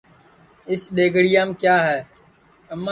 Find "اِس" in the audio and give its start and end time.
0.71-0.81